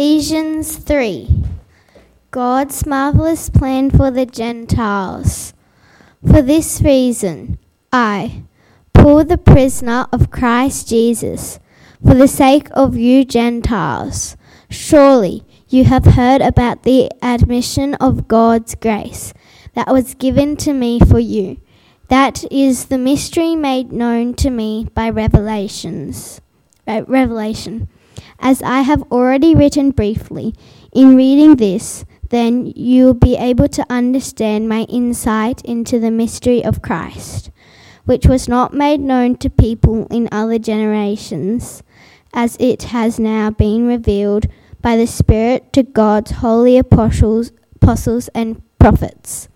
[0.00, 1.44] Ephesians 3
[2.30, 5.52] God's marvelous plan for the Gentiles.
[6.26, 7.58] For this reason,
[7.92, 8.44] I,
[8.94, 11.60] Paul the prisoner of Christ Jesus,
[12.02, 14.38] for the sake of you Gentiles,
[14.70, 19.34] surely you have heard about the admission of God's grace
[19.74, 21.60] that was given to me for you.
[22.08, 26.40] That is the mystery made known to me by revelations.
[26.86, 27.90] Revelation.
[28.40, 30.54] As I have already written briefly,
[30.92, 36.64] in reading this, then you will be able to understand my insight into the mystery
[36.64, 37.50] of Christ,
[38.06, 41.82] which was not made known to people in other generations,
[42.32, 44.46] as it has now been revealed
[44.80, 49.48] by the Spirit to God's holy apostles, apostles and prophets.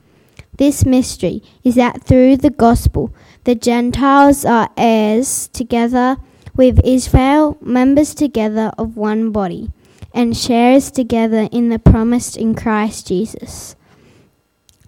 [0.56, 3.14] This mystery is that through the gospel,
[3.44, 6.18] the Gentiles are heirs together
[6.56, 9.70] with Israel, members together of one body,
[10.12, 13.74] and sharers together in the promise in Christ Jesus.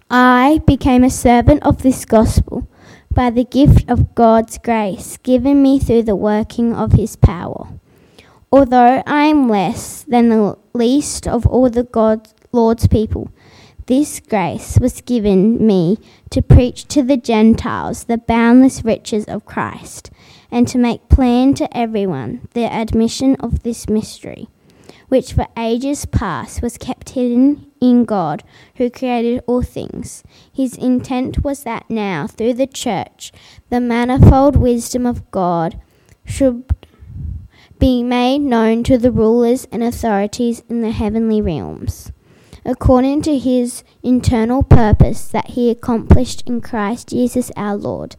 [0.09, 2.67] I became a servant of this gospel
[3.13, 7.67] by the gift of God's grace given me through the working of his power.
[8.51, 13.29] Although I am less than the least of all the God, Lord's people,
[13.87, 15.97] this grace was given me
[16.29, 20.09] to preach to the Gentiles the boundless riches of Christ
[20.51, 24.47] and to make plain to everyone the admission of this mystery,
[25.07, 28.43] which for ages past was kept hidden in God
[28.75, 30.23] who created all things.
[30.53, 33.31] His intent was that now, through the church,
[33.69, 35.79] the manifold wisdom of God
[36.25, 36.63] should
[37.79, 42.11] be made known to the rulers and authorities in the heavenly realms.
[42.65, 48.15] According to his internal purpose that he accomplished in Christ Jesus our Lord,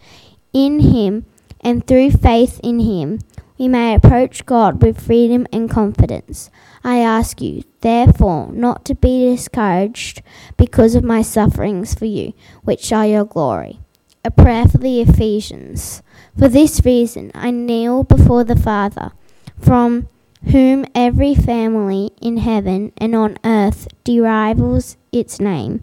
[0.52, 1.26] in him
[1.60, 3.20] and through faith in him,
[3.58, 6.50] we may approach God with freedom and confidence.
[6.84, 10.22] I ask you, therefore, not to be discouraged
[10.56, 13.80] because of my sufferings for you, which are your glory.
[14.24, 16.02] A prayer for the Ephesians.
[16.38, 19.10] For this reason, I kneel before the Father,
[19.58, 20.08] from
[20.50, 25.82] whom every family in heaven and on earth derives its name.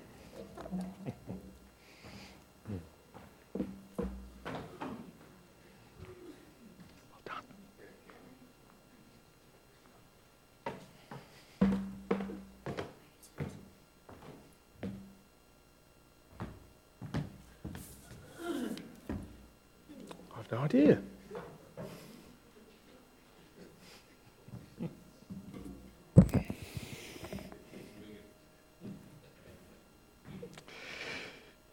[20.51, 20.99] No idea.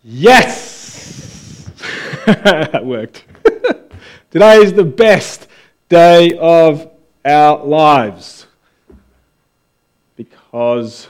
[0.05, 1.69] Yes!
[2.27, 3.25] that worked.
[4.31, 5.49] Today is the best
[5.89, 6.89] day of
[7.25, 8.47] our lives
[10.15, 11.09] because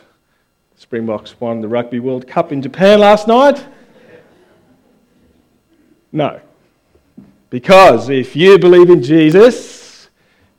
[0.77, 3.63] Springboks won the Rugby World Cup in Japan last night.
[6.11, 6.41] No.
[7.51, 10.09] Because if you believe in Jesus,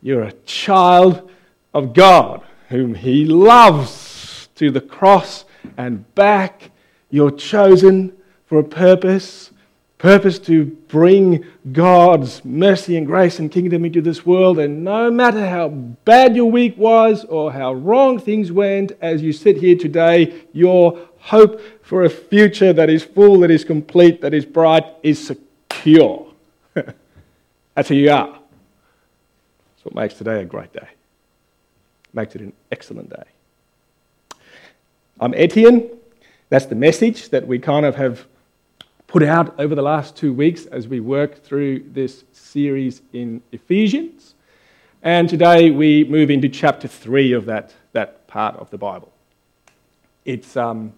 [0.01, 1.29] you're a child
[1.73, 5.45] of God, whom He loves to the cross
[5.77, 6.71] and back.
[7.09, 8.13] You're chosen
[8.45, 9.51] for a purpose
[9.99, 14.57] purpose to bring God's mercy and grace and kingdom into this world.
[14.57, 19.33] And no matter how bad your week was or how wrong things went, as you
[19.33, 24.33] sit here today, your hope for a future that is full, that is complete, that
[24.33, 26.28] is bright, is secure.
[27.79, 28.27] That's who you are.
[28.27, 30.89] That's what makes today a great day.
[32.11, 33.23] Makes it an excellent day.
[35.17, 35.89] I'm Etienne.
[36.49, 38.27] That's the message that we kind of have
[39.07, 44.35] put out over the last two weeks as we work through this series in Ephesians.
[45.01, 49.13] And today we move into chapter three of that, that part of the Bible.
[50.25, 50.91] It's um,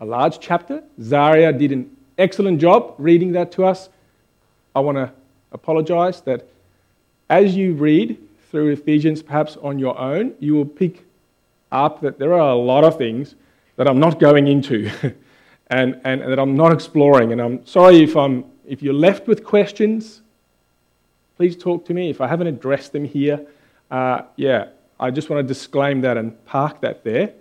[0.00, 0.82] a large chapter.
[1.00, 3.88] Zaria did an excellent job reading that to us.
[4.74, 5.12] I want to
[5.52, 6.48] apologize that
[7.30, 8.18] as you read
[8.50, 11.04] through Ephesians, perhaps on your own, you will pick
[11.70, 13.34] up that there are a lot of things
[13.76, 14.90] that I'm not going into
[15.68, 17.32] and, and, and that I'm not exploring.
[17.32, 20.22] And I'm sorry if, I'm, if you're left with questions,
[21.36, 22.10] please talk to me.
[22.10, 23.46] If I haven't addressed them here,
[23.90, 24.68] uh, yeah,
[24.98, 27.32] I just want to disclaim that and park that there.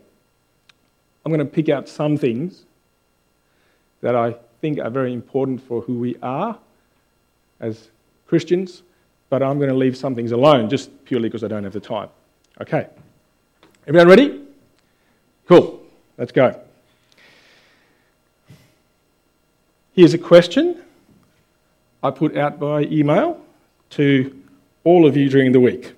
[1.25, 2.63] I'm going to pick out some things
[4.01, 6.57] that I think are very important for who we are
[7.59, 7.89] as
[8.27, 8.83] Christians,
[9.29, 11.79] but I'm going to leave some things alone just purely because I don't have the
[11.79, 12.09] time.
[12.61, 12.87] Okay.
[13.87, 14.41] Everyone ready?
[15.47, 15.81] Cool.
[16.17, 16.59] Let's go.
[19.93, 20.83] Here's a question
[22.03, 23.41] I put out by email
[23.91, 24.43] to
[24.83, 25.93] all of you during the week.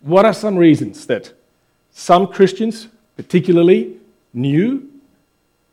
[0.00, 1.32] What are some reasons that
[1.92, 3.96] some Christians, particularly
[4.32, 4.88] new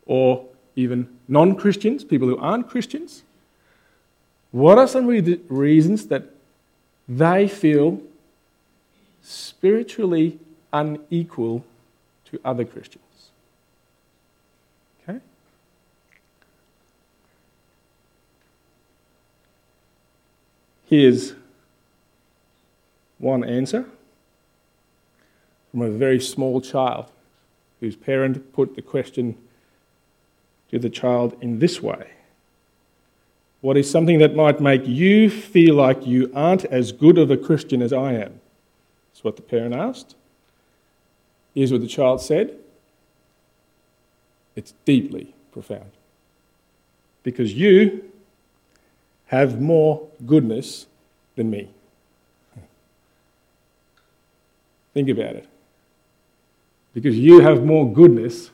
[0.06, 0.45] or
[0.75, 3.24] even non Christians, people who aren't Christians,
[4.51, 6.24] what are some re- reasons that
[7.07, 8.01] they feel
[9.21, 10.39] spiritually
[10.71, 11.65] unequal
[12.25, 13.03] to other Christians?
[15.03, 15.19] Okay?
[20.85, 21.33] Here's
[23.18, 23.85] one answer
[25.71, 27.12] from a very small child
[27.80, 29.38] whose parent put the question
[30.72, 32.12] to the child in this way
[33.62, 37.38] What is something that might make you feel like you aren't as good of a
[37.38, 38.40] Christian as I am?
[39.10, 40.16] That's what the parent asked.
[41.56, 42.56] Here's what the child said
[44.56, 45.92] it's deeply profound.
[47.24, 48.12] Because you
[49.28, 50.86] have more goodness
[51.36, 51.69] than me.
[54.94, 55.48] Think about it
[56.98, 58.50] because you have more goodness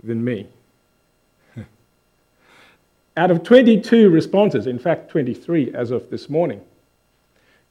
[0.00, 0.46] than me.
[3.18, 6.60] Out of 22 responses, in fact, 23 as of this morning,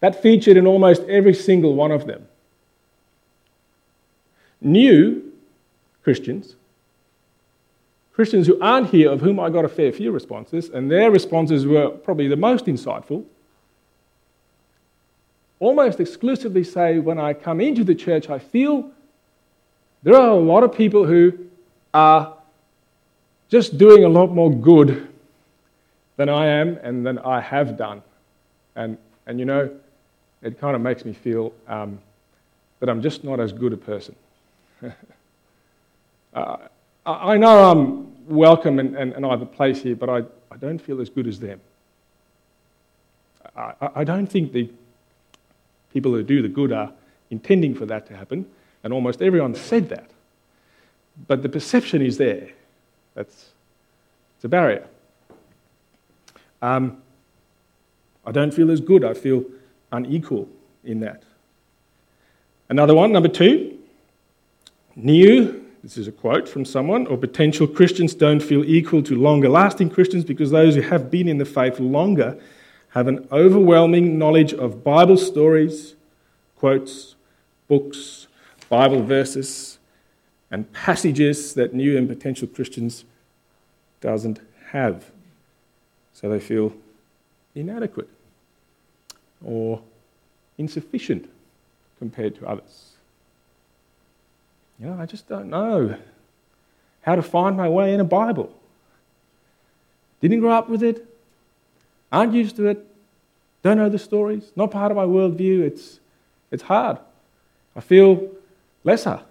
[0.01, 2.27] that featured in almost every single one of them.
[4.59, 5.31] New
[6.03, 6.55] Christians,
[8.11, 11.65] Christians who aren't here, of whom I got a fair few responses, and their responses
[11.65, 13.23] were probably the most insightful,
[15.61, 18.91] almost exclusively say, When I come into the church, I feel
[20.03, 21.31] there are a lot of people who
[21.93, 22.35] are
[23.47, 25.06] just doing a lot more good
[26.17, 28.01] than I am and than I have done.
[28.75, 29.71] And, and you know,
[30.41, 31.99] it kind of makes me feel um,
[32.79, 34.15] that I'm just not as good a person.
[36.33, 36.57] uh,
[37.05, 40.17] I know I'm welcome and, and, and I have a place here, but I,
[40.51, 41.61] I don't feel as good as them.
[43.55, 44.69] I, I don't think the
[45.93, 46.91] people who do the good are
[47.29, 48.45] intending for that to happen.
[48.83, 50.09] And almost everyone said that.
[51.27, 52.49] But the perception is there.
[53.15, 53.49] That's
[54.35, 54.85] it's a barrier.
[56.61, 57.01] Um,
[58.25, 59.03] I don't feel as good.
[59.03, 59.45] I feel
[59.91, 60.49] unequal
[60.83, 61.23] in that.
[62.69, 63.77] Another one, number two.
[64.95, 69.47] New, this is a quote from someone, or potential Christians don't feel equal to longer
[69.47, 72.37] lasting Christians because those who have been in the faith longer
[72.89, 75.95] have an overwhelming knowledge of Bible stories,
[76.55, 77.15] quotes,
[77.67, 78.27] books,
[78.69, 79.77] Bible verses
[80.51, 83.05] and passages that new and potential Christians
[84.01, 85.11] doesn't have.
[86.19, 86.73] So they feel
[87.53, 88.09] inadequate
[89.45, 89.79] or
[90.57, 91.29] insufficient
[91.99, 92.93] compared to others.
[94.79, 95.95] You know, I just don't know
[97.01, 98.51] how to find my way in a Bible.
[100.19, 101.07] Didn't grow up with it,
[102.11, 102.83] aren't used to it,
[103.61, 105.61] don't know the stories, not part of my worldview.
[105.61, 105.99] It's,
[106.49, 106.97] it's hard.
[107.75, 108.27] I feel
[108.83, 109.21] lesser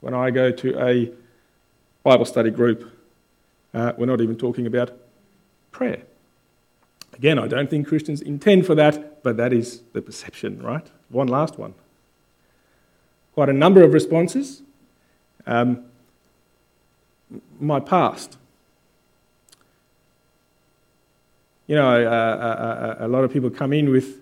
[0.00, 1.12] when I go to a
[2.02, 2.90] Bible study group.
[3.72, 4.90] Uh, we're not even talking about
[5.70, 6.02] prayer.
[7.14, 10.86] Again, I don't think Christians intend for that, but that is the perception, right?
[11.08, 11.74] One last one.
[13.34, 14.62] Quite a number of responses.
[15.46, 15.84] Um,
[17.60, 18.36] my past.
[21.66, 24.20] You know, uh, uh, uh, a lot of people come in with,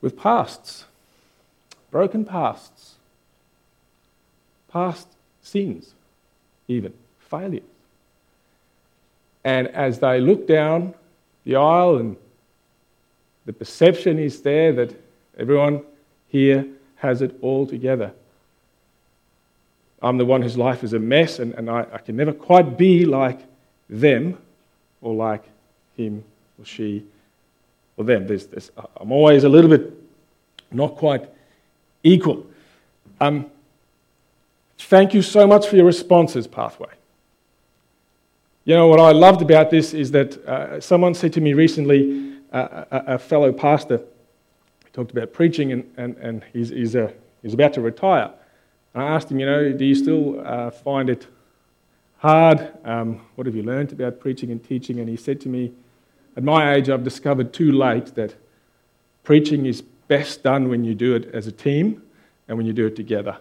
[0.00, 0.84] with pasts,
[1.90, 2.94] broken pasts
[4.74, 5.06] past
[5.40, 5.94] sins,
[6.66, 6.92] even
[7.30, 7.62] failures.
[9.44, 10.94] And as they look down
[11.44, 12.16] the aisle, and
[13.44, 14.94] the perception is there that
[15.38, 15.82] everyone
[16.28, 18.12] here has it all together.
[20.00, 22.76] I'm the one whose life is a mess, and, and I, I can never quite
[22.78, 23.40] be like
[23.88, 24.38] them
[25.00, 25.44] or like
[25.96, 26.24] him
[26.58, 27.04] or she
[27.96, 28.26] or them.
[28.26, 29.92] There's, there's, I'm always a little bit
[30.70, 31.28] not quite
[32.02, 32.46] equal.
[33.20, 33.50] Um,
[34.78, 36.90] Thank you so much for your responses, Pathway.
[38.66, 42.32] You know, what I loved about this is that uh, someone said to me recently,
[42.50, 47.12] uh, a, a, fellow pastor, who talked about preaching and, and, and he's, he's, uh,
[47.42, 48.30] he's about to retire.
[48.94, 51.26] And I asked him, you know, do you still uh, find it
[52.18, 52.72] hard?
[52.86, 54.98] Um, what have you learned about preaching and teaching?
[54.98, 55.72] And he said to me,
[56.34, 58.34] at my age, I've discovered too late that
[59.24, 62.02] preaching is best done when you do it as a team
[62.48, 63.36] and when you do it together.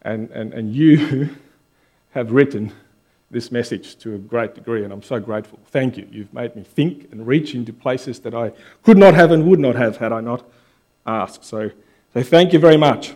[0.00, 1.36] And, and, and you
[2.12, 2.72] have written
[3.30, 5.58] this message to a great degree, and I'm so grateful.
[5.66, 6.06] Thank you.
[6.10, 8.52] You've made me think and reach into places that I
[8.84, 10.44] could not have and would not have had I not
[11.06, 11.44] asked.
[11.44, 11.70] So,
[12.14, 13.14] so thank you very much.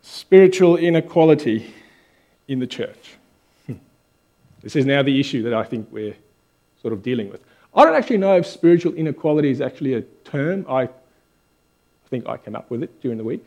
[0.00, 1.74] Spiritual inequality
[2.48, 3.16] in the church.
[4.62, 6.14] This is now the issue that I think we're
[6.80, 7.40] sort of dealing with.
[7.74, 10.64] I don't actually know if spiritual inequality is actually a term.
[10.68, 10.88] I
[12.10, 13.44] think I came up with it during the week.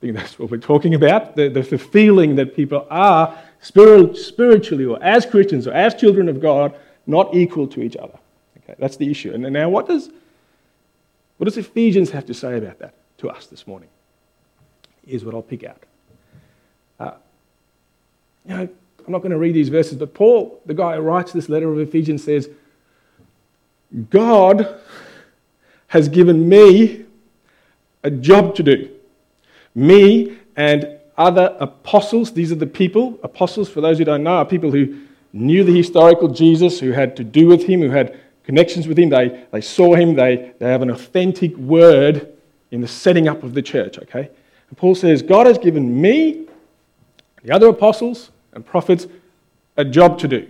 [0.00, 4.86] I think that's what we're talking about the, the, the feeling that people are spiritually
[4.86, 6.74] or as Christians or as children of God
[7.06, 8.18] not equal to each other.
[8.58, 9.34] Okay, that's the issue.
[9.34, 10.08] And now, what does,
[11.36, 13.90] what does Ephesians have to say about that to us this morning?
[15.06, 15.82] Here's what I'll pick out.
[16.98, 17.12] Uh,
[18.48, 18.68] you know,
[19.06, 21.70] I'm not going to read these verses, but Paul, the guy who writes this letter
[21.70, 22.48] of Ephesians, says,
[24.08, 24.80] God
[25.88, 27.04] has given me
[28.02, 28.88] a job to do
[29.74, 34.44] me and other apostles, these are the people, apostles, for those who don't know, are
[34.44, 34.98] people who
[35.32, 39.10] knew the historical Jesus, who had to do with him, who had connections with him.
[39.10, 42.32] They, they saw him, they, they have an authentic word
[42.70, 44.30] in the setting up of the church, okay?
[44.68, 46.46] And Paul says, God has given me,
[47.42, 49.06] the other apostles and prophets,
[49.76, 50.48] a job to do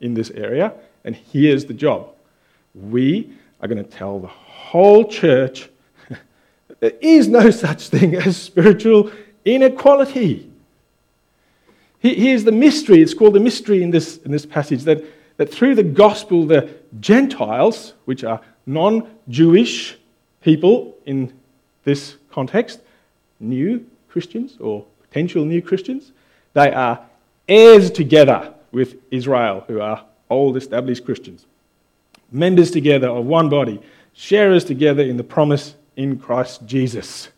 [0.00, 0.72] in this area,
[1.04, 2.08] and here's the job.
[2.74, 5.68] We are going to tell the whole church
[6.80, 9.10] there is no such thing as spiritual
[9.44, 10.50] inequality.
[12.00, 13.02] Here's the mystery.
[13.02, 15.02] It's called the mystery in this, in this passage that,
[15.36, 19.98] that through the gospel, the Gentiles, which are non Jewish
[20.40, 21.32] people in
[21.82, 22.80] this context,
[23.40, 26.12] new Christians or potential new Christians,
[26.52, 27.04] they are
[27.48, 31.46] heirs together with Israel, who are old established Christians.
[32.30, 33.80] Members together of one body,
[34.12, 37.28] sharers together in the promise in Christ Jesus.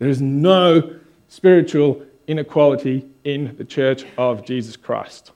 [0.00, 0.96] There is no
[1.28, 5.30] spiritual inequality in the church of Jesus Christ.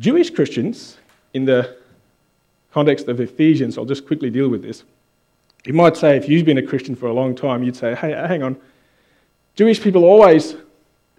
[0.00, 0.96] Jewish Christians,
[1.34, 1.76] in the
[2.72, 4.82] context of Ephesians, I'll just quickly deal with this.
[5.66, 8.12] You might say, if you've been a Christian for a long time, you'd say, hey,
[8.12, 8.56] hang on.
[9.56, 10.56] Jewish people always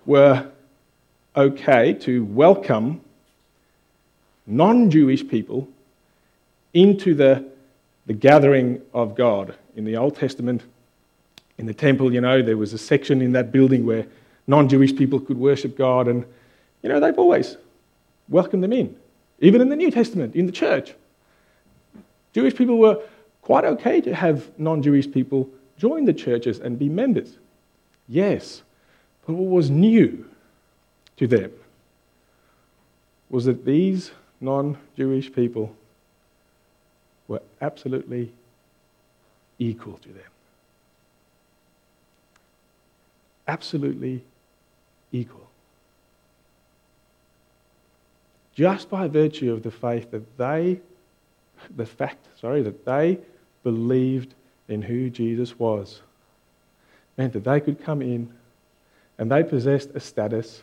[0.05, 0.49] were
[1.35, 3.01] okay to welcome
[4.47, 5.67] non Jewish people
[6.73, 7.45] into the
[8.09, 9.53] the gathering of God.
[9.75, 10.63] In the Old Testament,
[11.59, 14.07] in the temple, you know, there was a section in that building where
[14.47, 16.25] non Jewish people could worship God, and,
[16.81, 17.55] you know, they've always
[18.27, 18.95] welcomed them in.
[19.41, 20.95] Even in the New Testament, in the church.
[22.33, 22.99] Jewish people were
[23.43, 25.47] quite okay to have non Jewish people
[25.77, 27.37] join the churches and be members.
[28.07, 28.63] Yes,
[29.27, 30.27] but what was new
[31.17, 31.51] to them
[33.29, 34.09] was that these
[34.41, 35.75] non Jewish people
[37.29, 38.33] were absolutely
[39.59, 40.23] equal to them.
[43.47, 44.23] Absolutely
[45.13, 45.47] equal.
[48.55, 50.81] Just by virtue of the faith that they,
[51.77, 53.19] the fact, sorry, that they
[53.63, 54.33] believed
[54.67, 56.01] in who Jesus was,
[57.17, 58.33] meant that they could come in
[59.17, 60.61] and they possessed a status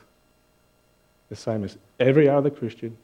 [1.29, 2.97] the same as every other Christian,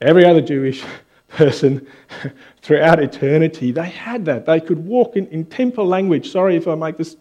[0.00, 0.84] every other Jewish
[1.28, 1.86] person
[2.62, 3.70] throughout eternity.
[3.70, 4.46] They had that.
[4.46, 6.30] They could walk in, in temple language.
[6.30, 7.16] Sorry if I make this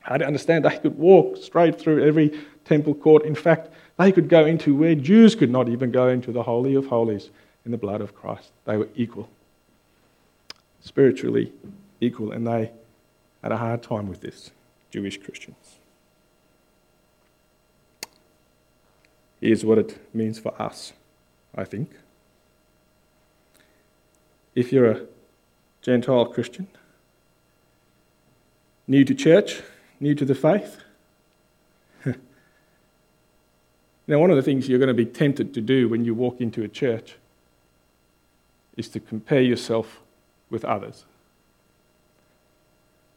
[0.00, 0.64] hard to understand.
[0.64, 3.24] They could walk straight through every temple court.
[3.24, 6.74] In fact, they could go into where Jews could not even go into the Holy
[6.74, 7.30] of Holies
[7.64, 8.50] in the blood of Christ.
[8.64, 9.28] They were equal,
[10.80, 11.52] spiritually
[12.00, 12.72] equal, and they
[13.42, 14.50] had a hard time with this,
[14.90, 15.78] Jewish Christians.
[19.40, 20.92] Here's what it means for us,
[21.54, 21.90] I think
[24.54, 25.00] if you're a
[25.80, 26.68] Gentile Christian,
[28.86, 29.62] new to church,
[30.00, 30.78] new to the faith.
[32.04, 32.14] now,
[34.18, 36.62] one of the things you're going to be tempted to do when you walk into
[36.62, 37.16] a church
[38.76, 40.00] is to compare yourself
[40.50, 41.04] with others.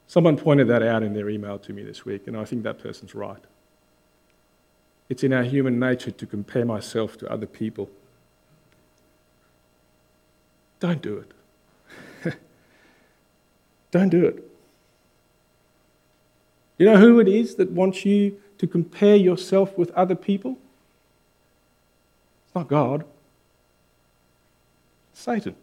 [0.07, 2.79] Someone pointed that out in their email to me this week, and I think that
[2.79, 3.43] person's right.
[5.09, 7.89] It's in our human nature to compare myself to other people
[10.85, 12.33] don't do it.
[13.91, 14.51] Don't do it.
[16.77, 20.57] You know who it is that wants you to compare yourself with other people?
[22.45, 23.05] It's not God,
[25.11, 25.55] it's Satan.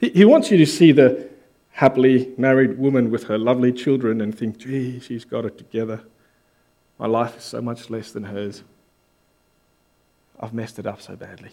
[0.00, 1.28] He, he wants you to see the
[1.70, 6.02] happily married woman with her lovely children and think, gee, she's got it together.
[6.98, 8.62] My life is so much less than hers.
[10.40, 11.50] I've messed it up so badly.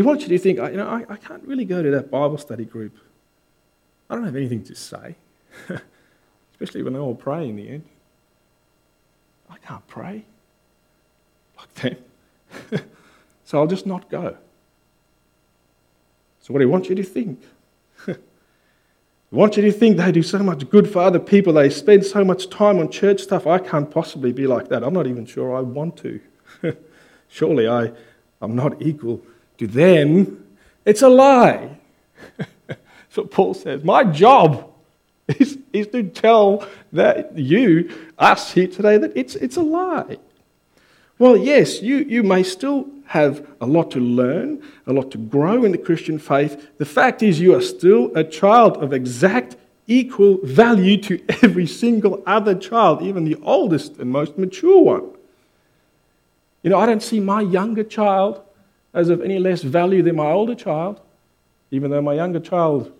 [0.00, 2.38] He wants you to think, you know, I, I can't really go to that Bible
[2.38, 2.96] study group.
[4.08, 5.14] I don't have anything to say,
[6.54, 7.84] especially when they all pray in the end.
[9.50, 10.24] I can't pray
[11.58, 11.96] like them.
[13.44, 14.38] so I'll just not go.
[16.40, 17.42] So, what do wants you to think?
[18.06, 18.14] he
[19.32, 22.24] wants you to think they do so much good for other people, they spend so
[22.24, 23.46] much time on church stuff.
[23.46, 24.82] I can't possibly be like that.
[24.82, 26.22] I'm not even sure I want to.
[27.28, 27.92] Surely I,
[28.40, 29.20] I'm not equal
[29.60, 30.42] to them.
[30.86, 31.76] It's a lie.
[32.66, 33.84] That's what Paul says.
[33.84, 34.72] My job
[35.28, 40.16] is, is to tell that you, us here today, that it's, it's a lie.
[41.18, 45.64] Well, yes, you, you may still have a lot to learn, a lot to grow
[45.64, 46.78] in the Christian faith.
[46.78, 52.22] The fact is, you are still a child of exact equal value to every single
[52.24, 55.10] other child, even the oldest and most mature one.
[56.62, 58.40] You know, I don't see my younger child
[58.92, 61.00] as of any less value than my older child,
[61.70, 62.92] even though my younger child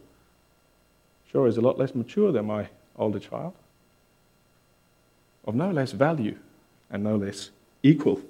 [1.31, 3.55] sure is a lot less mature than my older child.
[5.47, 6.37] Of no less value
[6.91, 7.51] and no less
[7.83, 8.21] equal.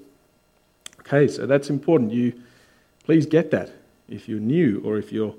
[1.01, 2.13] Okay, so that's important.
[2.13, 2.35] You
[3.05, 3.71] please get that
[4.09, 5.35] if you're new or if you're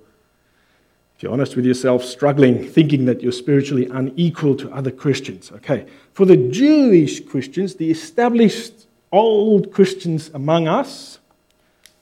[1.15, 5.51] if you're honest with yourself, struggling, thinking that you're spiritually unequal to other Christians.
[5.51, 11.19] Okay, for the Jewish Christians, the established old Christians among us,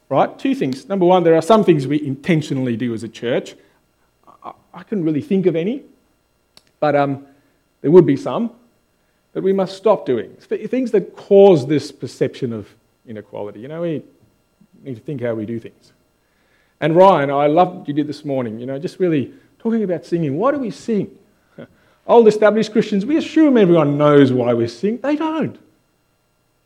[0.09, 0.37] right?
[0.37, 0.89] Two things.
[0.89, 3.55] Number one, there are some things we intentionally do as a church.
[4.43, 5.83] I, I not really think of any,
[6.79, 7.25] but um,
[7.81, 8.51] there would be some
[9.33, 10.33] that we must stop doing.
[10.35, 12.67] Things that cause this perception of
[13.07, 13.59] inequality.
[13.59, 14.03] You know, we
[14.83, 15.93] need to think how we do things.
[16.81, 20.05] And Ryan, I love what you did this morning, you know, just really talking about
[20.05, 20.37] singing.
[20.37, 21.15] Why do we sing?
[22.07, 24.97] Old established Christians, we assume everyone knows why we sing.
[24.97, 25.59] They don't.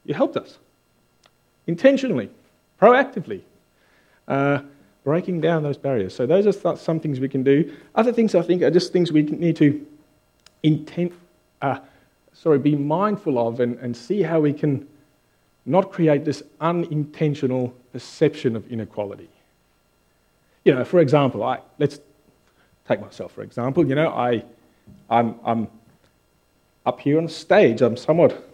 [0.06, 0.58] You helped us
[1.66, 2.30] intentionally,
[2.84, 3.42] proactively,
[4.28, 4.60] uh,
[5.06, 6.14] breaking down those barriers.
[6.14, 7.74] So, those are some things we can do.
[7.96, 9.86] Other things I think are just things we need to
[10.64, 11.14] intent,
[11.62, 11.80] uh,
[12.34, 14.86] sorry, be mindful of and, and see how we can
[15.66, 19.30] not create this unintentional perception of inequality.
[20.66, 22.00] You know, for example, I, let's
[22.86, 23.88] take myself for example.
[23.88, 24.44] You know, I,
[25.10, 25.68] I'm, I'm
[26.86, 27.82] up here on stage.
[27.82, 28.50] I'm somewhat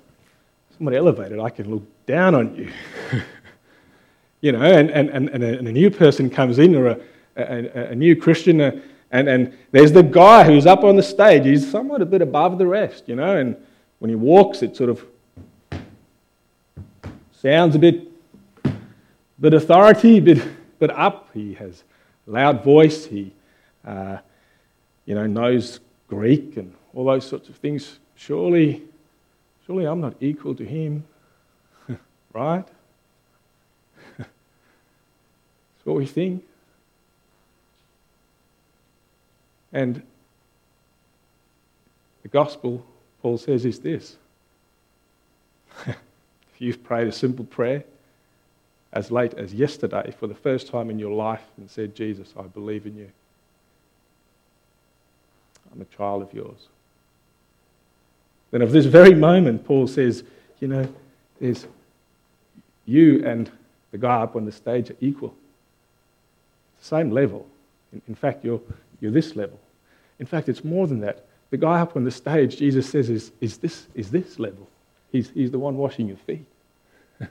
[0.79, 2.71] somewhat elevated, I can look down on you.
[4.41, 6.99] you know, and, and, and, and, a, and, a, new person comes in, or a,
[7.35, 8.79] a, a new Christian, uh,
[9.11, 11.45] and, and there's the guy who's up on the stage.
[11.45, 13.55] He's somewhat a bit above the rest, you know, and
[13.99, 15.05] when he walks, it sort of
[17.31, 18.07] sounds a bit,
[19.39, 20.41] bit authority, bit,
[20.79, 21.29] bit up.
[21.33, 21.83] He has
[22.27, 23.05] loud voice.
[23.05, 23.33] He,
[23.85, 24.17] uh,
[25.05, 27.99] you know, knows Greek and all those sorts of things.
[28.15, 28.83] Surely
[29.69, 31.03] Surely I'm not equal to him,
[32.33, 32.67] right?
[34.17, 34.29] That's
[35.89, 36.43] what we think.
[39.73, 40.01] And
[42.23, 42.85] the gospel,
[43.21, 44.17] Paul says, is this.
[45.85, 45.97] if
[46.59, 47.83] you've prayed a simple prayer
[48.91, 52.43] as late as yesterday for the first time in your life and said, Jesus, I
[52.43, 53.09] believe in you,
[55.71, 56.67] I'm a child of yours.
[58.51, 60.23] Then, of this very moment, Paul says,
[60.59, 60.91] you know,
[61.39, 61.67] there's
[62.87, 63.51] you and
[63.91, 65.35] the guy up on the stage are equal.
[66.79, 67.47] Same level.
[67.93, 68.61] In, in fact, you're,
[69.01, 69.59] you're this level.
[70.19, 71.25] In fact, it's more than that.
[71.49, 74.67] The guy up on the stage, Jesus says, is, is, this, is this level.
[75.11, 76.45] He's, he's the one washing your feet.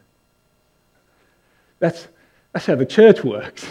[1.78, 2.08] that's,
[2.52, 3.66] that's how the church works.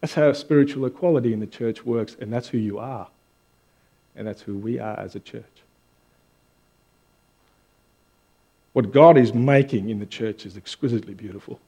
[0.00, 3.08] That's how spiritual equality in the church works, and that's who you are.
[4.16, 5.44] And that's who we are as a church.
[8.72, 11.60] What God is making in the church is exquisitely beautiful.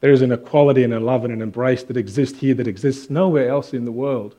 [0.00, 3.10] There is an equality and a love and an embrace that exists here that exists
[3.10, 4.34] nowhere else in the world.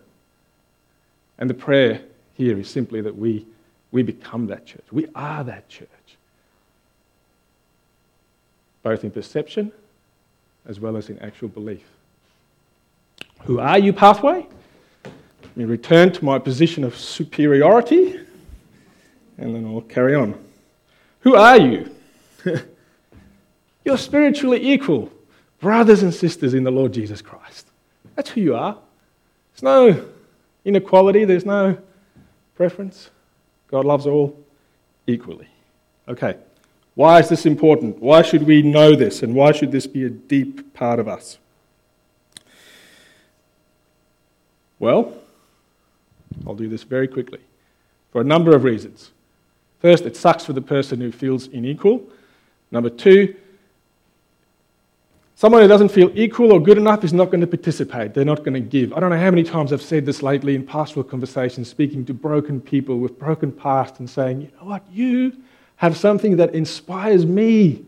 [1.37, 2.01] And the prayer
[2.35, 3.45] here is simply that we,
[3.91, 4.85] we become that church.
[4.91, 5.89] We are that church,
[8.83, 9.71] both in perception
[10.65, 11.83] as well as in actual belief.
[13.43, 14.45] Who are you, pathway?
[15.03, 18.19] Let me return to my position of superiority,
[19.37, 20.37] and then I'll carry on.
[21.21, 21.95] Who are you?
[23.85, 25.11] You're spiritually equal,
[25.59, 27.67] brothers and sisters in the Lord Jesus Christ.
[28.15, 28.77] That's who you are.
[29.53, 30.05] There's no,
[30.65, 31.77] inequality, there's no
[32.55, 33.09] preference.
[33.67, 34.37] God loves all
[35.07, 35.47] equally.
[36.07, 36.37] Okay,
[36.95, 37.99] why is this important?
[37.99, 39.23] Why should we know this?
[39.23, 41.37] And why should this be a deep part of us?
[44.79, 45.13] Well,
[46.47, 47.39] I'll do this very quickly
[48.11, 49.11] for a number of reasons.
[49.79, 52.03] First, it sucks for the person who feels unequal.
[52.71, 53.35] Number two,
[55.39, 58.13] someone who doesn't feel equal or good enough is not going to participate.
[58.13, 58.91] They're not going to give.
[58.91, 62.13] I don't know how many times I've said this lately in pastoral conversations, speaking to
[62.13, 65.31] broken people with broken past and saying, you know what, you
[65.77, 67.85] have something that inspires me.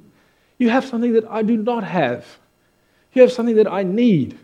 [0.60, 2.26] You have something that I do not have.
[3.12, 4.40] You have something that I need.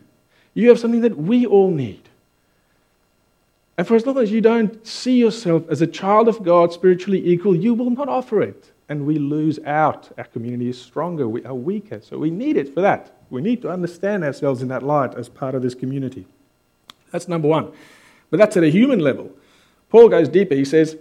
[0.53, 2.01] You have something that we all need.
[3.77, 7.25] And for as long as you don't see yourself as a child of God, spiritually
[7.25, 8.69] equal, you will not offer it.
[8.89, 10.11] And we lose out.
[10.17, 12.01] Our community is stronger, we are weaker.
[12.01, 13.17] So we need it for that.
[13.29, 16.25] We need to understand ourselves in that light as part of this community.
[17.11, 17.71] That's number one.
[18.29, 19.31] But that's at a human level.
[19.89, 20.55] Paul goes deeper.
[20.55, 20.97] He says,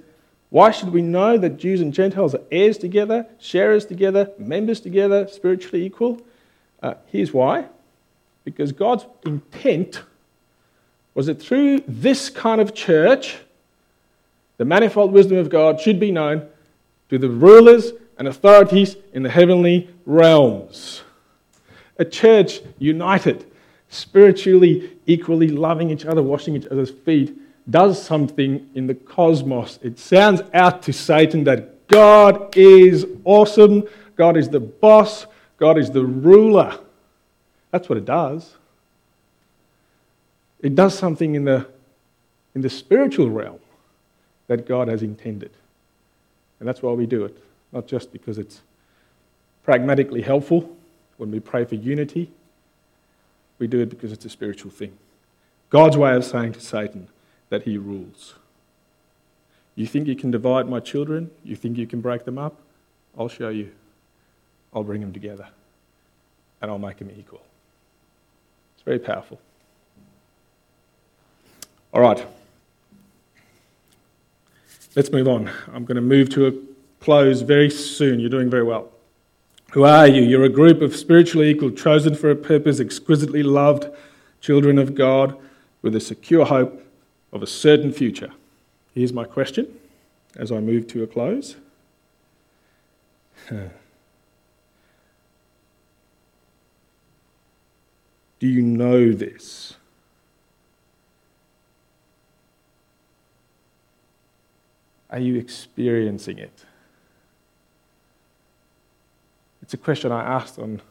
[0.51, 5.27] Why should we know that Jews and Gentiles are heirs together, sharers together, members together,
[5.29, 6.21] spiritually equal?
[6.83, 7.67] Uh, here's why.
[8.45, 10.03] Because God's intent
[11.15, 13.39] was that through this kind of church,
[14.59, 16.49] the manifold wisdom of God should be known
[17.11, 21.03] to the rulers and authorities in the heavenly realms.
[21.99, 23.51] A church united,
[23.89, 27.37] spiritually, equally loving each other, washing each other's feet,
[27.69, 29.79] does something in the cosmos.
[29.83, 33.85] It sounds out to Satan that God is awesome,
[34.17, 36.79] God is the boss, God is the ruler.
[37.71, 38.55] That's what it does.
[40.61, 41.67] It does something in the,
[42.55, 43.61] in the spiritual realm
[44.47, 45.51] that God has intended.
[46.59, 47.37] And that's why we do it,
[47.73, 48.63] not just because it's
[49.65, 50.77] pragmatically helpful
[51.17, 52.31] when we pray for unity.
[53.59, 54.97] We do it because it's a spiritual thing.
[55.71, 57.09] God's way of saying to Satan
[57.49, 58.35] that he rules.
[59.75, 61.31] You think you can divide my children?
[61.45, 62.57] You think you can break them up?
[63.19, 63.73] I'll show you.
[64.73, 65.49] I'll bring them together
[66.61, 67.43] and I'll make them equal.
[68.75, 69.41] It's very powerful.
[71.93, 72.25] All right.
[74.97, 75.51] Let's move on.
[75.75, 76.53] I'm going to move to a
[77.01, 78.19] close very soon.
[78.19, 78.89] You're doing very well.
[79.73, 80.23] Who are you?
[80.23, 83.89] You're a group of spiritually equal, chosen for a purpose, exquisitely loved
[84.41, 85.37] children of God
[85.83, 86.83] with a secure hope
[87.31, 88.31] of a certain future.
[88.95, 89.69] Here's my question
[90.35, 91.57] as I move to a close.
[93.51, 93.67] Do
[98.41, 99.77] you know this?
[105.17, 106.67] Are you experiencing it?
[109.63, 110.83] It's a question I asked on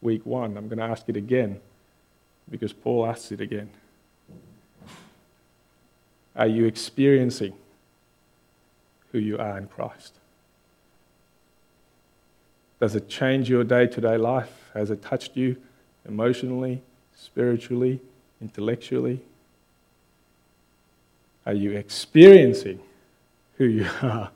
[0.00, 0.56] week one.
[0.56, 1.58] I'm going to ask it again
[2.48, 3.70] because Paul asks it again.
[6.36, 7.54] Are you experiencing
[9.10, 10.14] who you are in Christ?
[12.78, 14.70] Does it change your day to day life?
[14.74, 15.56] Has it touched you
[16.06, 16.82] emotionally,
[17.16, 18.00] spiritually,
[18.40, 19.22] intellectually?
[21.44, 22.78] Are you experiencing
[23.56, 24.30] who you are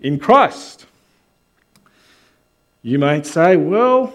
[0.00, 0.86] in Christ.
[2.82, 4.12] You might say, well,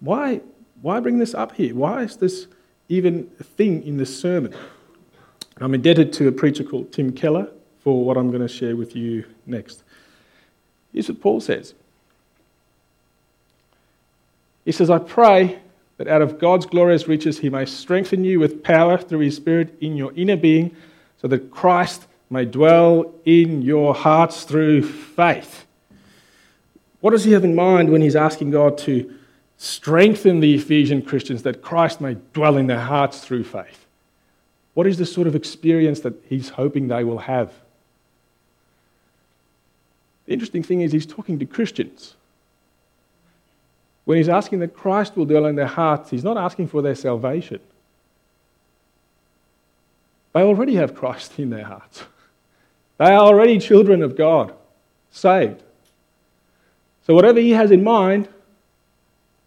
[0.00, 0.40] why,
[0.80, 1.74] why bring this up here?
[1.74, 2.46] Why is this
[2.88, 4.54] even a thing in this sermon?
[5.60, 7.48] I'm indebted to a preacher called Tim Keller
[7.80, 9.82] for what I'm going to share with you next.
[10.92, 11.74] Here's what Paul says
[14.64, 15.58] He says, I pray
[15.96, 19.76] that out of God's glorious riches he may strengthen you with power through his Spirit
[19.80, 20.74] in your inner being
[21.20, 25.66] so that Christ may dwell in your hearts through faith.
[27.00, 29.14] What does he have in mind when he's asking God to
[29.56, 33.86] strengthen the Ephesian Christians that Christ may dwell in their hearts through faith?
[34.74, 37.52] What is the sort of experience that he's hoping they will have?
[40.26, 42.14] The interesting thing is, he's talking to Christians.
[44.04, 46.94] When he's asking that Christ will dwell in their hearts, he's not asking for their
[46.94, 47.60] salvation.
[50.38, 52.04] They already have Christ in their hearts.
[52.98, 54.54] They are already children of God,
[55.10, 55.64] saved.
[57.04, 58.28] So, whatever He has in mind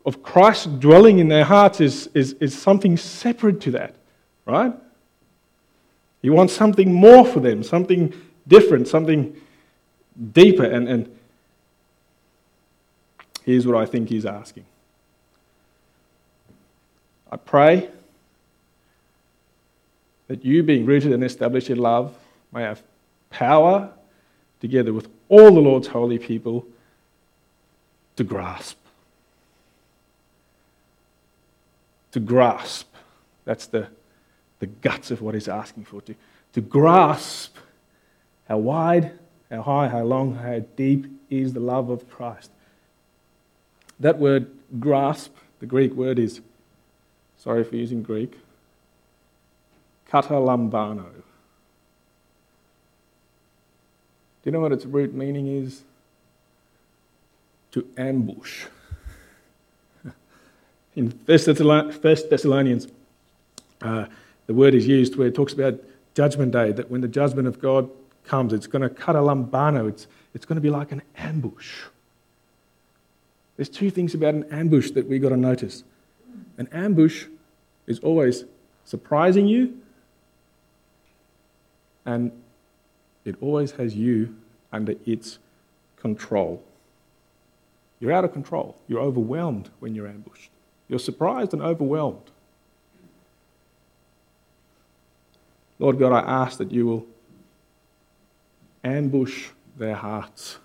[0.05, 3.95] of Christ dwelling in their hearts is, is, is something separate to that,
[4.45, 4.73] right?
[6.21, 8.13] He wants something more for them, something
[8.45, 9.39] different, something
[10.33, 10.65] deeper.
[10.65, 11.17] And, and
[13.45, 14.65] here's what I think He's asking
[17.31, 17.89] I pray
[20.31, 22.15] that you, being rooted and established in love,
[22.51, 22.81] may have
[23.29, 23.91] power,
[24.59, 26.65] together with all the Lord's holy people,
[28.15, 28.77] to grasp.
[32.13, 32.87] To grasp.
[33.45, 33.87] That's the
[34.61, 36.15] the guts of what he's asking for, to,
[36.53, 37.57] to grasp
[38.47, 39.11] how wide,
[39.49, 42.51] how high, how long, how deep is the love of Christ.
[43.99, 46.41] That word grasp, the Greek word is,
[47.37, 48.37] sorry for using Greek,
[50.11, 51.05] katalambano.
[54.41, 55.83] Do you know what its root meaning is?
[57.71, 58.65] To ambush.
[60.95, 62.87] In First Thessalonians,
[63.81, 64.05] uh,
[64.47, 65.79] the word is used where it talks about
[66.15, 67.89] judgment day, that when the judgment of God
[68.25, 71.83] comes, it's going to katalambano, it's, it's going to be like an ambush.
[73.55, 75.83] There's two things about an ambush that we've got to notice.
[76.57, 77.25] An ambush
[77.87, 78.43] is always
[78.85, 79.80] surprising you,
[82.05, 82.31] and
[83.25, 84.35] it always has you
[84.71, 85.39] under its
[85.97, 86.63] control.
[87.99, 88.75] You're out of control.
[88.87, 90.49] You're overwhelmed when you're ambushed.
[90.87, 92.31] You're surprised and overwhelmed.
[95.77, 97.05] Lord God, I ask that you will
[98.83, 100.57] ambush their hearts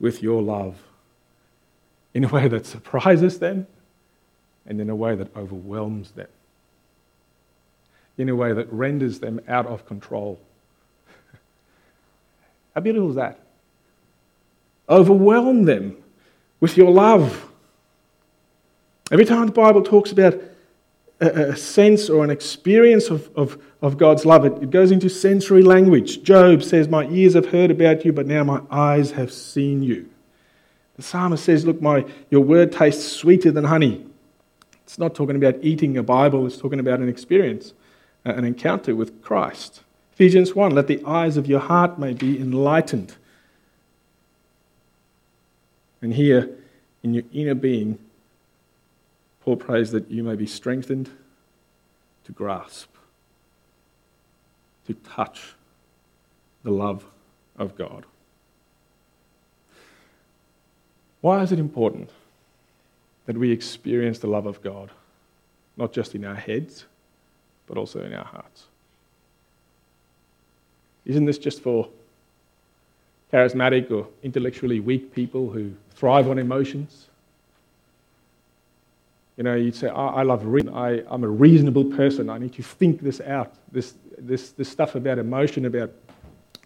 [0.00, 0.76] with your love
[2.14, 3.66] in a way that surprises them
[4.66, 6.28] and in a way that overwhelms them,
[8.22, 10.40] in a way that renders them out of control.
[12.74, 13.38] How beautiful is that?
[14.88, 15.96] Overwhelm them
[16.60, 17.50] with your love.
[19.10, 20.40] Every time the Bible talks about
[21.22, 24.44] a, sense or an experience of, of, of God's love.
[24.44, 26.22] It, it goes into sensory language.
[26.22, 30.08] Job says, My ears have heard about you, but now my eyes have seen you.
[30.96, 34.04] The psalmist says, Look, my, your word tastes sweeter than honey.
[34.84, 37.72] It's not talking about eating a Bible, it's talking about an experience,
[38.24, 39.82] Uh, an encounter with Christ.
[40.12, 43.16] Ephesians 1 Let the eyes of your heart may be enlightened.
[46.00, 46.50] And here,
[47.02, 47.98] in your inner being,
[49.40, 51.10] Paul prays that you may be strengthened
[52.24, 52.88] to grasp,
[54.86, 55.54] to touch
[56.62, 57.04] the love
[57.56, 58.04] of God.
[61.20, 62.10] Why is it important
[63.26, 64.90] that we experience the love of God,
[65.76, 66.86] not just in our heads,
[67.66, 68.64] but also in our hearts?
[71.04, 71.88] Isn't this just for
[73.32, 77.08] charismatic or intellectually weak people who thrive on emotions?
[79.36, 80.74] You know, you'd say, oh, I love reason.
[80.74, 82.28] I, I'm a reasonable person.
[82.28, 83.54] I need to think this out.
[83.72, 85.90] This, this, this stuff about emotion, about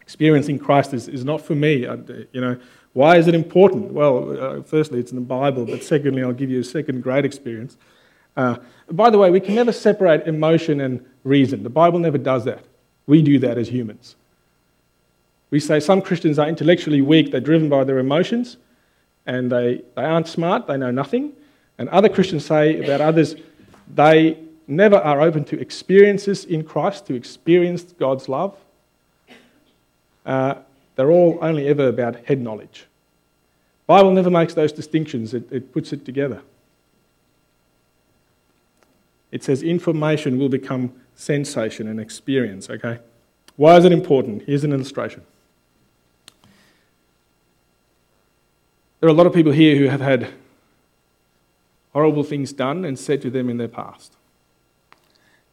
[0.03, 1.87] experiencing Christ is, is not for me.
[1.87, 1.95] I,
[2.33, 2.59] you know,
[2.93, 3.93] why is it important?
[3.93, 7.25] Well, uh, firstly, it's in the Bible, but secondly, I'll give you a second great
[7.25, 7.77] experience.
[8.37, 8.57] Uh,
[8.91, 11.63] by the way, we can never separate emotion and reason.
[11.63, 12.65] The Bible never does that.
[13.07, 14.17] We do that as humans.
[15.51, 18.57] We say some Christians are intellectually weak, they're driven by their emotions,
[19.27, 21.33] and they, they aren't smart, they know nothing.
[21.79, 23.37] And other Christians say about others,
[23.95, 28.57] they never are open to experiences in Christ, to experience God's love.
[30.25, 30.57] Uh,
[30.97, 32.87] they're all only ever about head knowledge.
[33.87, 36.43] Bible never makes those distinctions, it, it puts it together.
[39.37, 43.01] It says information will become sensation and experience, okay?
[43.57, 44.45] Why is it important?
[44.47, 45.27] Here's an illustration.
[48.99, 50.31] There are a lot of people here who have had
[51.93, 54.17] horrible things done and said to them in their past.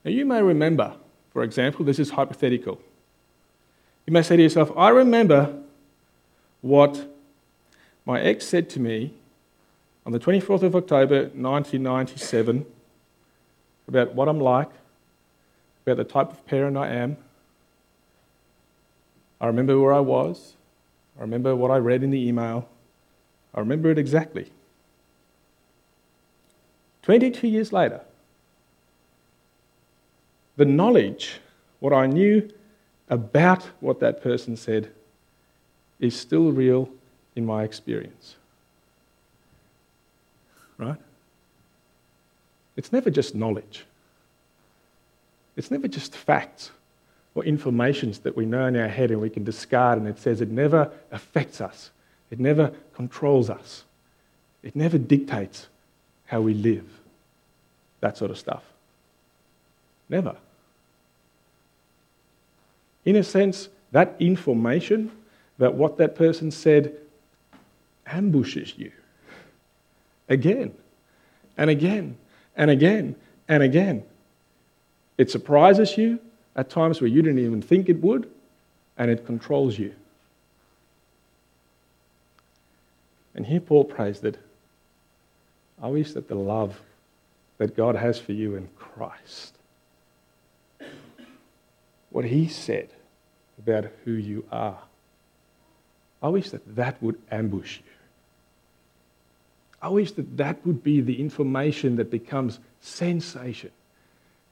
[0.05, 0.93] Now, you may remember,
[1.33, 2.79] for example, this is hypothetical.
[4.05, 5.61] You may say to yourself, I remember
[6.61, 7.05] what
[8.05, 9.11] my ex said to me
[10.05, 12.65] on the 24th of October 1997
[13.87, 14.69] about what I'm like,
[15.85, 17.17] about the type of parent I am.
[19.41, 20.53] I remember where I was.
[21.17, 22.67] I remember what I read in the email.
[23.53, 24.51] I remember it exactly.
[27.03, 28.01] 22 years later,
[30.55, 31.39] the knowledge,
[31.79, 32.49] what I knew
[33.09, 34.91] about what that person said,
[35.99, 36.89] is still real
[37.35, 38.35] in my experience.
[40.77, 40.99] Right?
[42.75, 43.85] It's never just knowledge.
[45.55, 46.71] It's never just facts
[47.35, 50.41] or informations that we know in our head and we can discard, and it says
[50.41, 51.89] it never affects us,
[52.29, 53.83] it never controls us,
[54.61, 55.67] it never dictates
[56.25, 56.85] how we live,
[58.01, 58.63] that sort of stuff.
[60.09, 60.35] Never.
[63.05, 65.11] In a sense, that information
[65.57, 66.95] about what that person said
[68.05, 68.91] ambushes you
[70.29, 70.73] again
[71.57, 72.17] and again
[72.55, 73.15] and again
[73.47, 74.03] and again.
[75.17, 76.19] It surprises you
[76.55, 78.29] at times where you didn't even think it would,
[78.97, 79.93] and it controls you.
[83.35, 84.37] And here Paul prays that
[85.81, 86.79] I wish that the love
[87.57, 89.53] that God has for you in Christ
[92.13, 92.89] what he said
[93.57, 94.77] about who you are.
[96.21, 97.83] I wish that that would ambush you.
[99.83, 103.71] I wish that that would be the information that becomes sensation.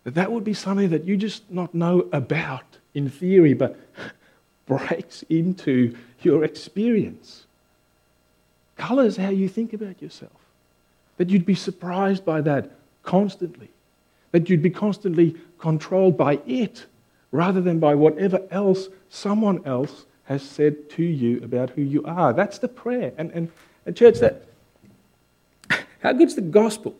[0.03, 3.79] That that would be something that you just not know about in theory, but
[4.65, 7.45] breaks into your experience.
[8.75, 10.31] Colors how you think about yourself.
[11.15, 12.71] That you'd be surprised by that
[13.03, 13.69] constantly.
[14.31, 16.85] That you'd be constantly controlled by it
[17.31, 22.33] rather than by whatever else someone else has said to you about who you are.
[22.33, 23.13] That's the prayer.
[23.17, 23.49] And, and,
[23.85, 24.43] and church, that
[26.01, 26.95] how good is the gospel?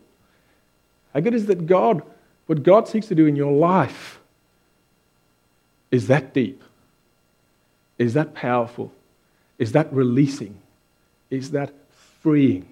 [1.14, 2.04] How good is that God,
[2.48, 4.20] what God seeks to do in your life
[5.92, 6.64] is that deep?
[7.98, 8.92] Is that powerful?
[9.60, 10.58] Is that releasing?
[11.30, 11.74] Is that
[12.22, 12.68] freeing?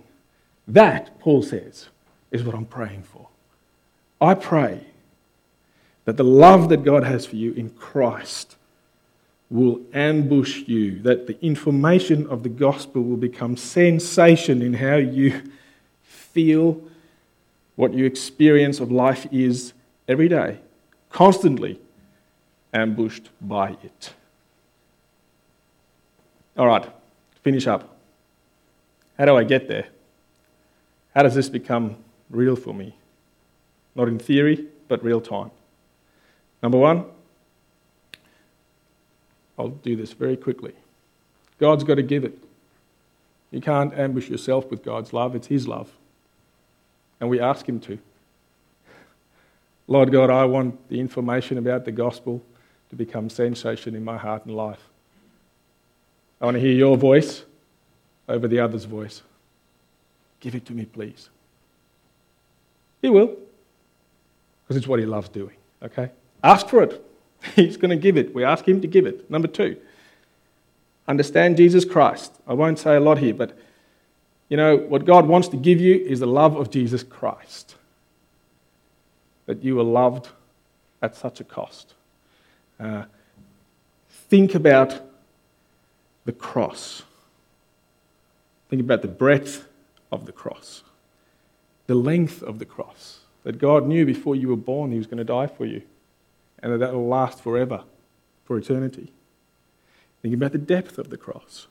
[0.67, 1.89] That, Paul says,
[2.31, 3.27] is what I'm praying for.
[4.21, 4.85] I pray
[6.05, 8.55] that the love that God has for you in Christ
[9.49, 15.41] will ambush you, that the information of the gospel will become sensation in how you
[16.33, 16.81] feel,
[17.75, 19.73] what your experience of life is
[20.07, 20.57] every day,
[21.09, 21.79] constantly
[22.73, 24.13] ambushed by it.
[26.57, 26.85] All right,
[27.41, 27.97] finish up.
[29.17, 29.87] How do I get there?
[31.15, 31.95] How does this become
[32.29, 32.95] real for me?
[33.95, 35.51] Not in theory, but real time.
[36.61, 37.05] Number one,
[39.57, 40.73] I'll do this very quickly.
[41.59, 42.37] God's got to give it.
[43.51, 45.91] You can't ambush yourself with God's love, it's His love.
[47.19, 47.99] And we ask Him to.
[49.87, 52.43] Lord God, I want the information about the gospel
[52.89, 54.81] to become sensation in my heart and life.
[56.39, 57.43] I want to hear your voice
[58.27, 59.23] over the other's voice.
[60.39, 61.29] Give it to me, please.
[63.01, 63.35] He will,
[64.63, 66.11] because it's what he loves doing, okay?
[66.43, 67.03] Ask for it.
[67.55, 68.33] He's going to give it.
[68.33, 69.29] We ask him to give it.
[69.29, 69.77] Number two,
[71.07, 72.33] understand Jesus Christ.
[72.47, 73.57] I won't say a lot here, but
[74.49, 77.75] you know, what God wants to give you is the love of Jesus Christ.
[79.45, 80.29] That you were loved
[81.01, 81.93] at such a cost.
[82.79, 83.05] Uh,
[84.09, 85.01] think about
[86.25, 87.03] the cross.
[88.69, 89.67] Think about the breadth
[90.11, 90.83] of the cross,
[91.87, 93.19] the length of the cross.
[93.43, 95.81] That God knew before you were born He was going to die for you,
[96.61, 97.83] and that that will last forever,
[98.45, 99.11] for eternity.
[100.21, 101.67] Think about the depth of the cross.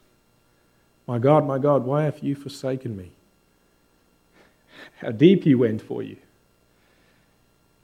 [1.09, 3.11] My God, my God, why have you forsaken me?
[4.99, 6.19] How deep He went for you.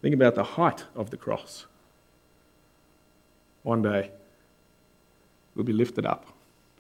[0.03, 1.67] Think about the height of the cross
[3.65, 4.11] one day
[5.55, 6.27] we'll be lifted up,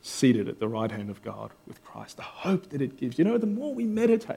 [0.02, 2.16] seated at the right hand of God with Christ.
[2.16, 3.18] The hope that it gives.
[3.18, 4.37] You know, the more we meditate,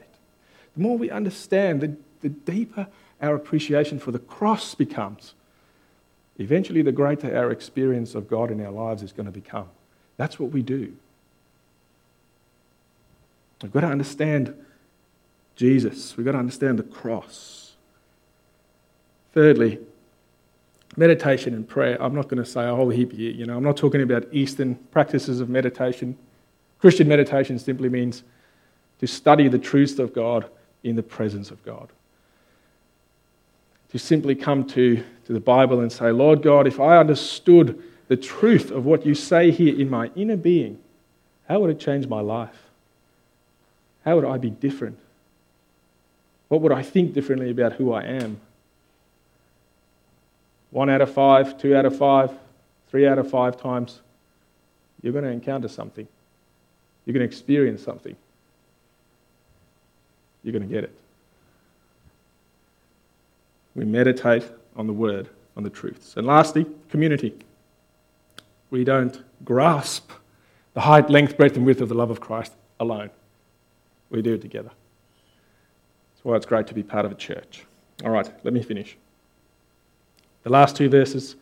[0.76, 2.88] the more we understand, the, the deeper
[3.22, 5.34] our appreciation for the cross becomes.
[6.38, 9.68] Eventually, the greater our experience of God in our lives is going to become.
[10.16, 10.96] That's what we do.
[13.62, 14.54] We've got to understand
[15.56, 16.16] Jesus.
[16.16, 17.74] We've got to understand the cross.
[19.34, 19.80] Thirdly,
[20.96, 23.32] meditation and prayer, I'm not going to say a whole heap here.
[23.32, 26.18] You know, I'm not talking about Eastern practices of meditation.
[26.80, 28.24] Christian meditation simply means
[29.00, 30.50] to study the truths of God
[30.84, 31.90] in the presence of God.
[33.92, 38.18] To simply come to, to the Bible and say, Lord God, if I understood the
[38.18, 40.80] truth of what you say here in my inner being,
[41.48, 42.67] how would it change my life?
[44.08, 44.98] How would I be different?
[46.48, 48.40] What would I think differently about who I am?
[50.72, 52.32] one out of five, two out of five,
[52.90, 54.00] three out of five times,
[55.02, 56.08] you're going to encounter something.
[57.06, 58.16] You're going to experience something.
[60.44, 60.94] You're going to get it.
[63.76, 64.44] We meditate
[64.76, 66.16] on the word, on the truths.
[66.16, 67.34] And lastly, community.
[68.70, 70.12] We don't grasp
[70.74, 73.10] the height, length, breadth, and width of the love of Christ alone.
[74.10, 74.70] We do it together.
[74.70, 77.66] That's why it's great to be part of a church.
[78.04, 78.98] All right, let me finish.
[80.44, 81.36] The last two verses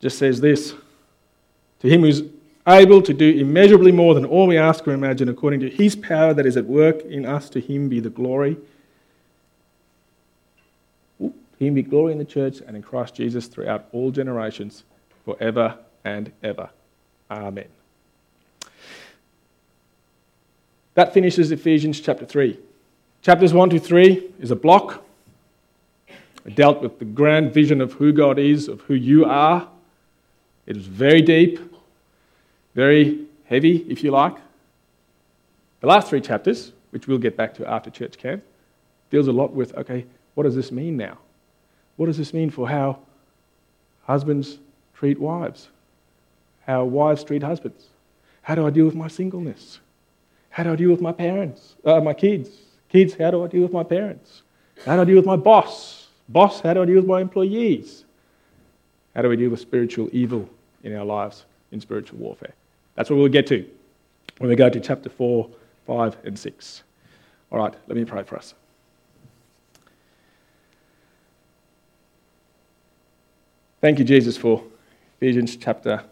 [0.00, 0.74] just says this
[1.80, 2.22] To him who's
[2.66, 6.34] able to do immeasurably more than all we ask or imagine, according to his power
[6.34, 8.56] that is at work in us, to him be the glory.
[11.18, 14.84] To him be glory in the church and in Christ Jesus throughout all generations,
[15.24, 16.70] forever and ever.
[17.30, 17.79] Amen.
[20.94, 22.58] That finishes Ephesians chapter 3.
[23.22, 25.04] Chapters 1 to 3 is a block
[26.44, 29.68] it dealt with the grand vision of who God is, of who you are.
[30.66, 31.58] It was very deep,
[32.74, 34.36] very heavy, if you like.
[35.80, 38.42] The last three chapters, which we'll get back to after church camp,
[39.10, 41.18] deals a lot with okay, what does this mean now?
[41.96, 42.98] What does this mean for how
[44.04, 44.58] husbands
[44.94, 45.68] treat wives,
[46.66, 47.86] how wives treat husbands.
[48.42, 49.80] How do I deal with my singleness?
[50.50, 52.50] How do I deal with my parents, uh, my kids?
[52.88, 54.42] Kids, how do I deal with my parents?
[54.84, 56.08] How do I deal with my boss?
[56.28, 58.04] Boss, how do I deal with my employees?
[59.14, 60.48] How do we deal with spiritual evil
[60.82, 62.54] in our lives, in spiritual warfare?
[62.96, 63.64] That's what we'll get to
[64.38, 65.48] when we go to chapter 4,
[65.86, 66.82] 5, and 6.
[67.52, 68.54] All right, let me pray for us.
[73.80, 74.62] Thank you, Jesus, for
[75.16, 76.04] Ephesians chapter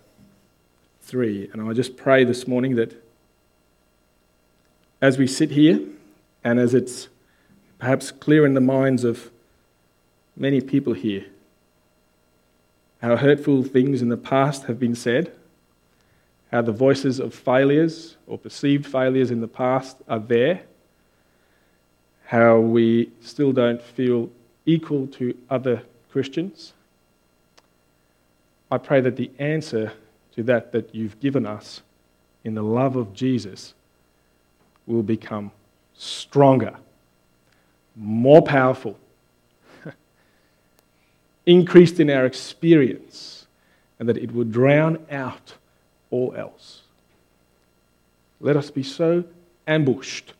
[1.02, 1.50] 3.
[1.52, 3.07] And I just pray this morning that
[5.00, 5.80] as we sit here
[6.42, 7.08] and as it's
[7.78, 9.30] perhaps clear in the minds of
[10.36, 11.26] many people here,
[13.00, 15.32] how hurtful things in the past have been said,
[16.50, 20.62] how the voices of failures or perceived failures in the past are there,
[22.26, 24.30] how we still don't feel
[24.66, 26.72] equal to other Christians.
[28.70, 29.92] I pray that the answer
[30.34, 31.82] to that that you've given us
[32.44, 33.74] in the love of Jesus
[34.88, 35.52] will become
[35.94, 36.74] stronger,
[37.94, 38.98] more powerful,
[41.46, 43.46] increased in our experience,
[43.98, 45.54] and that it would drown out
[46.10, 46.82] all else.
[48.40, 49.24] Let us be so
[49.66, 50.32] ambushed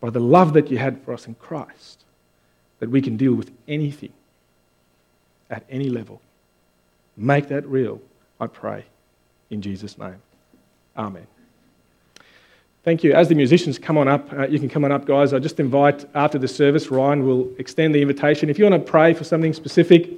[0.00, 2.04] by the love that you had for us in Christ
[2.80, 4.12] that we can deal with anything
[5.48, 6.20] at any level.
[7.16, 8.00] Make that real,
[8.40, 8.84] I pray,
[9.50, 10.20] in Jesus' name.
[10.96, 11.26] Amen.
[12.84, 13.12] Thank you.
[13.12, 15.32] As the musicians come on up, uh, you can come on up, guys.
[15.32, 18.50] I just invite after the service, Ryan will extend the invitation.
[18.50, 20.10] If you want to pray for something specific,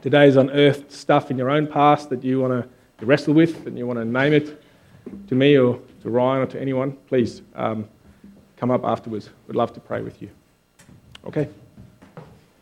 [0.00, 3.88] today's unearthed stuff in your own past that you want to wrestle with and you
[3.88, 4.62] want to name it
[5.26, 7.88] to me or to Ryan or to anyone, please um,
[8.56, 9.30] come up afterwards.
[9.48, 10.30] We'd love to pray with you.
[11.26, 11.48] Okay?